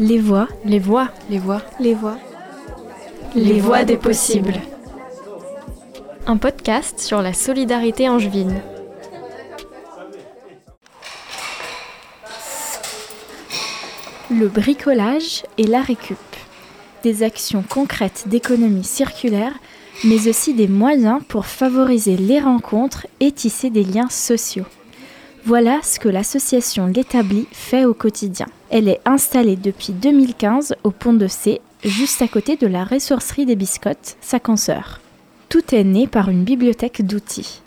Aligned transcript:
Les 0.00 0.20
voix, 0.20 0.46
les 0.64 0.78
voix, 0.78 1.08
les 1.28 1.40
voix, 1.40 1.60
les 1.80 1.94
voix, 1.94 2.16
les 3.34 3.58
voix 3.58 3.82
des 3.82 3.96
possibles. 3.96 4.54
Un 6.24 6.36
podcast 6.36 7.00
sur 7.00 7.20
la 7.20 7.32
solidarité 7.32 8.08
angevine. 8.08 8.60
Le 14.30 14.46
bricolage 14.46 15.42
et 15.56 15.66
la 15.66 15.82
récup. 15.82 16.16
Des 17.02 17.24
actions 17.24 17.64
concrètes 17.68 18.28
d'économie 18.28 18.84
circulaire, 18.84 19.54
mais 20.04 20.28
aussi 20.28 20.54
des 20.54 20.68
moyens 20.68 21.20
pour 21.26 21.46
favoriser 21.46 22.16
les 22.16 22.38
rencontres 22.38 23.08
et 23.18 23.32
tisser 23.32 23.70
des 23.70 23.82
liens 23.82 24.08
sociaux. 24.08 24.66
Voilà 25.48 25.78
ce 25.82 25.98
que 25.98 26.10
l'association 26.10 26.88
L'Établi 26.88 27.46
fait 27.52 27.86
au 27.86 27.94
quotidien. 27.94 28.44
Elle 28.68 28.86
est 28.86 29.00
installée 29.06 29.56
depuis 29.56 29.94
2015 29.94 30.76
au 30.84 30.90
pont 30.90 31.14
de 31.14 31.26
C, 31.26 31.62
juste 31.82 32.20
à 32.20 32.28
côté 32.28 32.56
de 32.56 32.66
la 32.66 32.84
ressourcerie 32.84 33.46
des 33.46 33.56
biscottes, 33.56 34.18
sa 34.20 34.40
consoeur. 34.40 35.00
Tout 35.48 35.74
est 35.74 35.84
né 35.84 36.06
par 36.06 36.28
une 36.28 36.44
bibliothèque 36.44 37.00
d'outils. 37.00 37.62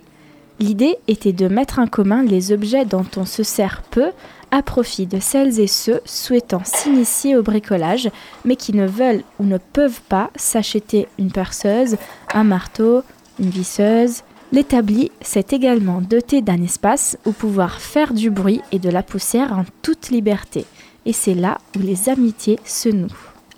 L'idée 0.60 0.98
était 1.08 1.34
de 1.34 1.48
mettre 1.48 1.80
en 1.80 1.88
commun 1.88 2.22
les 2.22 2.52
objets 2.52 2.86
dont 2.86 3.08
on 3.18 3.26
se 3.26 3.42
sert 3.42 3.82
peu 3.90 4.12
à 4.52 4.62
profit 4.62 5.08
de 5.08 5.20
celles 5.20 5.60
et 5.60 5.66
ceux 5.66 6.02
souhaitant 6.06 6.62
s'initier 6.64 7.36
au 7.36 7.42
bricolage, 7.42 8.12
mais 8.46 8.58
qui 8.58 8.74
ne 8.74 8.86
veulent 8.86 9.24
ou 9.40 9.46
ne 9.46 9.58
peuvent 9.58 10.02
pas 10.08 10.30
s'acheter 10.36 11.08
une 11.18 11.32
perceuse, 11.32 11.98
un 12.32 12.44
marteau, 12.44 13.02
une 13.40 13.50
visseuse, 13.50 14.22
L'établi 14.54 15.12
s'est 15.22 15.46
également 15.52 16.02
doté 16.02 16.42
d'un 16.42 16.62
espace 16.62 17.18
où 17.26 17.32
pouvoir 17.32 17.80
faire 17.80 18.14
du 18.14 18.30
bruit 18.30 18.62
et 18.74 18.80
de 18.80 18.90
la 18.90 19.02
poussière 19.02 19.54
en 19.54 19.64
toute 19.82 20.10
liberté. 20.10 20.66
Et 21.06 21.14
c'est 21.14 21.36
là 21.36 21.58
où 21.78 21.80
les 21.80 22.10
amitiés 22.10 22.60
se 22.66 22.90
nouent. 22.90 23.08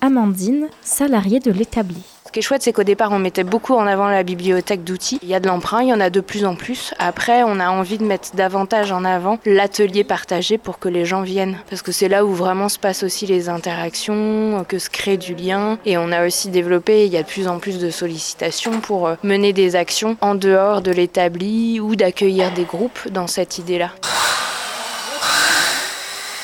Amandine, 0.01 0.67
salariée 0.81 1.39
de 1.39 1.51
l'établi. 1.51 2.03
Ce 2.33 2.35
qui 2.35 2.39
est 2.39 2.47
chouette, 2.47 2.63
c'est 2.63 2.73
qu'au 2.73 2.81
départ, 2.81 3.11
on 3.11 3.19
mettait 3.19 3.43
beaucoup 3.43 3.75
en 3.75 3.85
avant 3.85 4.07
la 4.07 4.23
bibliothèque 4.23 4.83
d'outils. 4.83 5.19
Il 5.21 5.29
y 5.29 5.35
a 5.35 5.39
de 5.39 5.45
l'emprunt, 5.45 5.83
il 5.83 5.89
y 5.89 5.93
en 5.93 5.99
a 5.99 6.09
de 6.09 6.19
plus 6.19 6.45
en 6.45 6.55
plus. 6.55 6.95
Après, 6.97 7.43
on 7.43 7.59
a 7.59 7.69
envie 7.69 7.99
de 7.99 8.03
mettre 8.03 8.35
davantage 8.35 8.91
en 8.91 9.05
avant 9.05 9.37
l'atelier 9.45 10.03
partagé 10.03 10.57
pour 10.57 10.79
que 10.79 10.89
les 10.89 11.05
gens 11.05 11.21
viennent. 11.21 11.59
Parce 11.69 11.83
que 11.83 11.91
c'est 11.91 12.07
là 12.07 12.25
où 12.25 12.33
vraiment 12.33 12.69
se 12.69 12.79
passent 12.79 13.03
aussi 13.03 13.27
les 13.27 13.49
interactions, 13.49 14.65
que 14.67 14.79
se 14.79 14.89
crée 14.89 15.17
du 15.17 15.35
lien. 15.35 15.77
Et 15.85 15.95
on 15.95 16.11
a 16.11 16.25
aussi 16.25 16.49
développé, 16.49 17.05
il 17.05 17.13
y 17.13 17.17
a 17.17 17.21
de 17.21 17.27
plus 17.27 17.47
en 17.47 17.59
plus 17.59 17.77
de 17.77 17.91
sollicitations 17.91 18.79
pour 18.79 19.05
euh, 19.05 19.15
mener 19.21 19.53
des 19.53 19.75
actions 19.75 20.17
en 20.19 20.33
dehors 20.33 20.81
de 20.81 20.89
l'établi 20.89 21.79
ou 21.79 21.95
d'accueillir 21.95 22.51
des 22.51 22.63
groupes 22.63 23.11
dans 23.11 23.27
cette 23.27 23.59
idée-là. 23.59 23.91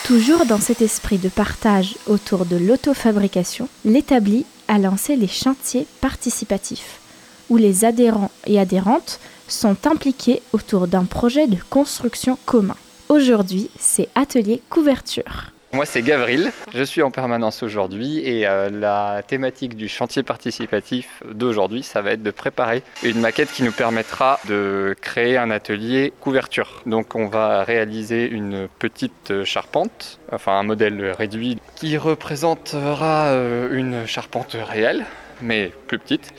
Toujours 0.03 0.45
dans 0.45 0.59
cet 0.59 0.83
esprit 0.83 1.17
de 1.17 1.29
partage 1.29 1.95
autour 2.05 2.45
de 2.45 2.57
l'autofabrication, 2.57 3.67
l'établi 3.85 4.45
a 4.69 4.77
lancé 4.77 5.17
les 5.17 5.27
chantiers 5.27 5.85
participatifs, 5.99 6.99
où 7.49 7.57
les 7.57 7.83
adhérents 7.83 8.31
et 8.45 8.59
adhérentes 8.59 9.19
sont 9.49 9.75
impliqués 9.85 10.41
autour 10.53 10.87
d'un 10.87 11.03
projet 11.03 11.47
de 11.47 11.57
construction 11.69 12.37
commun. 12.45 12.77
Aujourd'hui, 13.09 13.69
c'est 13.77 14.07
Atelier 14.15 14.61
Couverture. 14.69 15.51
Moi, 15.71 15.85
c'est 15.85 16.01
Gavril. 16.01 16.51
Je 16.73 16.81
suis 16.81 17.03
en 17.03 17.11
permanence 17.11 17.61
aujourd'hui 17.61 18.27
et 18.27 18.47
euh, 18.47 18.71
la 18.71 19.21
thématique 19.21 19.75
du 19.75 19.87
chantier 19.87 20.23
participatif 20.23 21.21
d'aujourd'hui, 21.31 21.83
ça 21.83 22.01
va 22.01 22.13
être 22.13 22.23
de 22.23 22.31
préparer 22.31 22.81
une 23.03 23.19
maquette 23.19 23.51
qui 23.51 23.61
nous 23.61 23.71
permettra 23.71 24.39
de 24.47 24.95
créer 24.99 25.37
un 25.37 25.51
atelier 25.51 26.11
couverture. 26.21 26.81
Donc, 26.87 27.13
on 27.13 27.27
va 27.27 27.63
réaliser 27.63 28.27
une 28.27 28.67
petite 28.79 29.43
charpente, 29.43 30.19
enfin 30.31 30.53
un 30.53 30.63
modèle 30.63 31.11
réduit 31.11 31.59
qui 31.75 31.97
représentera 31.97 33.27
euh, 33.27 33.69
une 33.71 34.07
charpente 34.07 34.57
réelle 34.59 35.05
mais 35.41 35.71
plus 35.87 35.99
petite, 35.99 36.33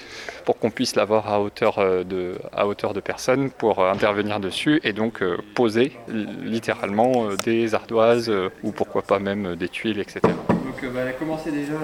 pour 0.45 0.59
qu'on 0.59 0.71
puisse 0.71 0.97
l'avoir 0.97 1.33
à 1.33 1.41
hauteur 1.41 1.79
euh, 1.79 2.05
de, 2.05 2.35
à 2.53 2.67
hauteur 2.67 2.95
de 2.95 3.01
personnes 3.01 3.51
pour 3.51 3.81
euh, 3.81 3.91
intervenir 3.91 4.41
dessus 4.41 4.81
et 4.83 4.93
donc 4.93 5.23
euh, 5.23 5.37
poser 5.55 5.93
littéralement 6.09 7.29
des 7.45 7.75
ardoises 7.75 8.33
ou 8.63 8.73
pourquoi 8.73 9.03
pas 9.03 9.19
même 9.19 9.57
des 9.57 9.69
tuiles, 9.69 10.01
etc. 10.01 10.21
Donc 10.49 10.93
bah, 10.93 11.13
commencez 11.19 11.51
déjà 11.51 11.75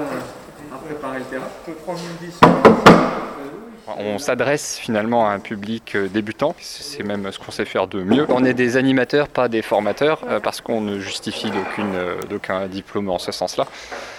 à 0.72 0.78
préparer 0.78 1.18
le 1.18 1.24
terrain. 1.24 1.46
On 3.86 4.18
s'adresse 4.18 4.78
finalement 4.78 5.28
à 5.28 5.32
un 5.32 5.38
public 5.38 5.96
débutant, 5.96 6.54
c'est 6.58 7.02
même 7.02 7.30
ce 7.30 7.38
qu'on 7.38 7.52
sait 7.52 7.64
faire 7.64 7.86
de 7.86 8.02
mieux. 8.02 8.26
On 8.28 8.44
est 8.44 8.54
des 8.54 8.76
animateurs, 8.76 9.28
pas 9.28 9.48
des 9.48 9.62
formateurs, 9.62 10.20
parce 10.42 10.60
qu'on 10.60 10.80
ne 10.80 10.98
justifie 10.98 11.50
d'aucun 12.28 12.66
diplôme 12.66 13.08
en 13.10 13.18
ce 13.18 13.32
sens-là 13.32 13.66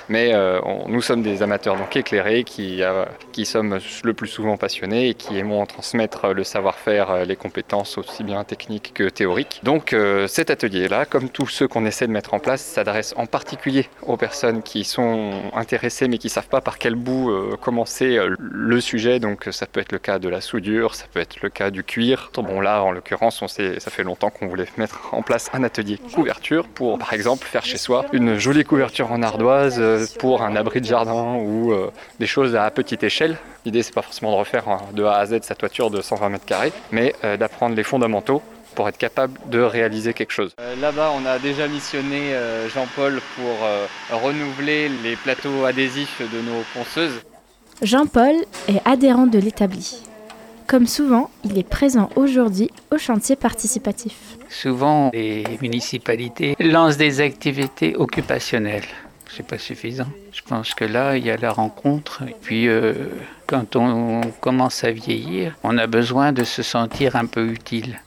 mais 0.10 0.34
euh, 0.34 0.60
nous 0.88 1.02
sommes 1.02 1.22
des 1.22 1.44
amateurs 1.44 1.78
donc 1.78 1.96
éclairés 1.96 2.44
qui, 2.44 2.82
euh, 2.84 3.06
qui 3.32 3.46
sommes 3.46 3.80
le 4.04 4.14
plus 4.14 4.28
souvent 4.28 4.58
passionnés 4.58 5.10
et 5.10 5.14
qui 5.14 5.38
aimons 5.38 5.66
transmettre 5.66 6.34
le 6.34 6.44
savoir-faire, 6.44 7.12
euh, 7.12 7.26
les 7.26 7.36
compétences 7.36 7.98
aussi 7.98 8.24
bien 8.24 8.44
techniques 8.44 8.94
que 8.94 9.10
théoriques. 9.10 9.60
Donc 9.64 9.96
cet 10.28 10.50
atelier-là, 10.50 11.06
comme 11.06 11.30
tous 11.30 11.48
ceux 11.48 11.68
qu'on 11.68 11.86
essaie 11.86 12.08
de 12.08 12.12
mettre 12.12 12.34
en 12.34 12.40
place, 12.40 12.62
s'adresse 12.62 13.14
en 13.18 13.26
particulier 13.26 13.88
aux 14.02 14.18
personnes 14.18 14.62
qui 14.62 14.84
sont 14.84 15.32
intéressées 15.54 16.08
mais 16.08 16.18
qui 16.18 16.28
ne 16.28 16.32
savent 16.32 16.48
pas 16.48 16.62
par 16.62 16.78
quel 16.78 16.96
bout 16.96 17.32
commencer 17.62 18.20
le 18.38 18.82
sujet. 18.82 19.20
Ça 19.58 19.66
peut 19.66 19.80
être 19.80 19.92
le 19.92 19.98
cas 19.98 20.20
de 20.20 20.30
la 20.30 20.40
soudure, 20.40 20.94
ça 20.94 21.06
peut 21.12 21.20
être 21.20 21.42
le 21.42 21.50
cas 21.50 21.72
du 21.72 21.84
cuir. 21.84 22.30
Bon 22.36 22.62
là, 22.62 22.84
en 22.84 22.92
l'occurrence, 22.92 23.42
on 23.42 23.48
sait, 23.48 23.80
ça 23.80 23.90
fait 23.90 24.04
longtemps 24.04 24.30
qu'on 24.30 24.48
voulait 24.48 24.68
mettre 24.78 25.16
en 25.16 25.24
place 25.24 25.50
un 25.52 25.64
atelier 25.64 25.98
couverture 26.14 26.68
pour, 26.68 27.00
par 27.00 27.12
exemple, 27.14 27.48
faire 27.48 27.66
chez 27.66 27.78
soi 27.78 28.06
une 28.14 28.38
jolie 28.38 28.64
couverture 28.64 29.12
en 29.12 29.24
ardoise 29.24 30.14
pour 30.20 30.44
un 30.44 30.56
abri 30.56 30.80
de 30.80 30.86
jardin 30.86 31.38
ou 31.38 31.72
euh, 31.72 31.92
des 32.20 32.28
choses 32.28 32.56
à 32.56 32.70
petite 32.70 33.02
échelle. 33.02 33.36
L'idée, 33.66 33.82
c'est 33.82 33.96
pas 33.96 34.04
forcément 34.04 34.32
de 34.32 34.38
refaire 34.38 34.70
hein, 34.70 34.80
de 34.94 35.04
A 35.04 35.16
à 35.16 35.26
Z 35.26 35.40
sa 35.42 35.56
toiture 35.56 35.90
de 35.90 36.02
120 36.02 36.30
mètres 36.30 36.46
carrés, 36.46 36.72
mais 36.92 37.16
euh, 37.24 37.36
d'apprendre 37.36 37.76
les 37.76 37.84
fondamentaux 37.84 38.44
pour 38.76 38.88
être 38.88 39.00
capable 39.00 39.40
de 39.50 39.60
réaliser 39.60 40.14
quelque 40.14 40.34
chose. 40.34 40.54
Euh, 40.62 40.76
là-bas, 40.80 41.12
on 41.16 41.26
a 41.26 41.40
déjà 41.40 41.68
missionné 41.68 42.36
Jean-Paul 42.72 43.22
pour 43.36 44.22
renouveler 44.22 44.88
les 45.04 45.16
plateaux 45.16 45.66
adhésifs 45.66 46.22
de 46.22 46.42
nos 46.42 46.62
ponceuses. 46.76 47.22
Jean-Paul 47.82 48.36
est 48.68 48.82
adhérent 48.86 49.28
de 49.28 49.40
l'établi. 49.40 49.98
Comme 50.68 50.88
souvent, 50.88 51.30
il 51.46 51.58
est 51.58 51.68
présent 51.68 52.10
aujourd'hui 52.16 52.70
au 52.92 52.98
chantier 52.98 53.36
participatif. 53.36 54.38
Souvent, 54.50 55.12
les 55.14 55.46
municipalités 55.62 56.56
lancent 56.60 56.98
des 56.98 57.22
activités 57.22 57.96
occupationnelles 57.96 58.84
c'est 59.38 59.46
pas 59.46 59.58
suffisant. 59.60 60.08
Je 60.32 60.42
pense 60.42 60.74
que 60.74 60.86
là, 60.86 61.16
il 61.16 61.26
y 61.26 61.30
a 61.30 61.38
la 61.38 61.52
rencontre. 61.52 62.24
Et 62.28 62.36
puis, 62.42 62.68
euh, 62.68 62.94
quand 63.46 63.76
on 63.76 64.22
commence 64.42 64.84
à 64.84 64.92
vieillir, 64.92 65.56
on 65.64 65.78
a 65.78 65.86
besoin 65.86 66.32
de 66.32 66.44
se 66.44 66.64
sentir 66.64 67.16
un 67.16 67.28
peu 67.28 67.46
utile. 67.48 68.00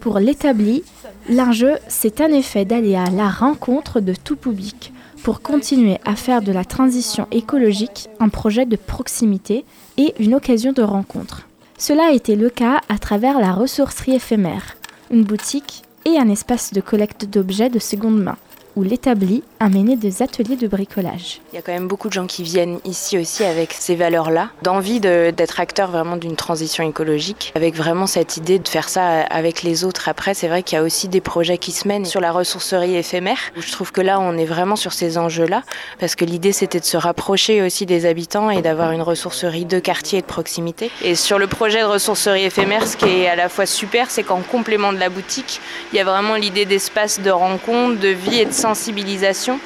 Pour 0.00 0.18
l'établi, 0.18 0.82
l'enjeu, 1.28 1.76
c'est 1.86 2.20
en 2.20 2.32
effet 2.32 2.64
d'aller 2.64 2.96
à 2.96 3.10
la 3.10 3.28
rencontre 3.28 4.00
de 4.00 4.14
tout 4.14 4.36
public 4.36 4.92
pour 5.22 5.40
continuer 5.40 5.98
à 6.04 6.16
faire 6.16 6.42
de 6.42 6.52
la 6.52 6.64
transition 6.64 7.26
écologique 7.30 8.08
un 8.20 8.28
projet 8.28 8.66
de 8.66 8.76
proximité 8.76 9.64
et 9.96 10.14
une 10.18 10.34
occasion 10.34 10.72
de 10.72 10.82
rencontre. 10.82 11.48
Cela 11.78 12.06
a 12.06 12.12
été 12.12 12.36
le 12.36 12.48
cas 12.48 12.80
à 12.88 12.98
travers 12.98 13.38
la 13.38 13.52
ressourcerie 13.52 14.14
éphémère, 14.14 14.76
une 15.10 15.24
boutique 15.24 15.82
et 16.04 16.18
un 16.18 16.28
espace 16.28 16.72
de 16.72 16.80
collecte 16.80 17.26
d'objets 17.26 17.68
de 17.68 17.78
seconde 17.78 18.22
main 18.22 18.36
où 18.76 18.82
l'établi 18.82 19.42
a 19.58 19.68
mené 19.70 19.96
des 19.96 20.22
ateliers 20.22 20.56
de 20.56 20.68
bricolage. 20.68 21.40
Il 21.52 21.56
y 21.56 21.58
a 21.58 21.62
quand 21.62 21.72
même 21.72 21.88
beaucoup 21.88 22.08
de 22.08 22.12
gens 22.12 22.26
qui 22.26 22.42
viennent 22.42 22.78
ici 22.84 23.18
aussi 23.18 23.42
avec 23.42 23.72
ces 23.72 23.96
valeurs-là, 23.96 24.50
d'envie 24.62 25.00
d'être 25.00 25.60
acteur 25.60 25.90
vraiment 25.90 26.16
d'une 26.16 26.36
transition 26.36 26.86
écologique, 26.86 27.52
avec 27.56 27.74
vraiment 27.74 28.06
cette 28.06 28.36
idée 28.36 28.58
de 28.58 28.68
faire 28.68 28.88
ça 28.88 29.22
avec 29.22 29.62
les 29.62 29.84
autres. 29.84 30.08
Après, 30.08 30.34
c'est 30.34 30.48
vrai 30.48 30.62
qu'il 30.62 30.76
y 30.76 30.80
a 30.80 30.84
aussi 30.84 31.08
des 31.08 31.22
projets 31.22 31.56
qui 31.56 31.72
se 31.72 31.88
mènent 31.88 32.04
sur 32.04 32.20
la 32.20 32.32
ressourcerie 32.32 32.96
éphémère. 32.96 33.38
Je 33.56 33.72
trouve 33.72 33.92
que 33.92 34.02
là, 34.02 34.20
on 34.20 34.36
est 34.36 34.44
vraiment 34.44 34.76
sur 34.76 34.92
ces 34.92 35.16
enjeux-là, 35.16 35.62
parce 35.98 36.14
que 36.14 36.26
l'idée, 36.26 36.52
c'était 36.52 36.80
de 36.80 36.84
se 36.84 36.98
rapprocher 36.98 37.62
aussi 37.62 37.86
des 37.86 38.04
habitants 38.04 38.50
et 38.50 38.60
d'avoir 38.60 38.92
une 38.92 39.02
ressourcerie 39.02 39.64
de 39.64 39.78
quartier 39.78 40.18
et 40.18 40.22
de 40.22 40.26
proximité. 40.26 40.90
Et 41.02 41.14
sur 41.14 41.38
le 41.38 41.46
projet 41.46 41.80
de 41.80 41.86
ressourcerie 41.86 42.44
éphémère, 42.44 42.86
ce 42.86 42.98
qui 42.98 43.06
est 43.06 43.28
à 43.28 43.36
la 43.36 43.48
fois 43.48 43.64
super, 43.64 44.10
c'est 44.10 44.22
qu'en 44.22 44.42
complément 44.42 44.92
de 44.92 44.98
la 44.98 45.08
boutique, 45.08 45.60
il 45.92 45.96
y 45.96 46.00
a 46.00 46.04
vraiment 46.04 46.34
l'idée 46.34 46.66
d'espace 46.66 47.20
de 47.20 47.30
rencontre, 47.30 47.98
de 47.98 48.08
vie 48.08 48.40
et 48.40 48.44
de 48.44 48.52
sensibilisation 48.66 49.60